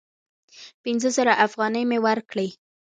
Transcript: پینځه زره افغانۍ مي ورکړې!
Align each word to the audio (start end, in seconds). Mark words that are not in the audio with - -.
پینځه 0.83 1.09
زره 1.17 1.33
افغانۍ 1.45 1.83
مي 1.89 1.99
ورکړې! 2.05 2.47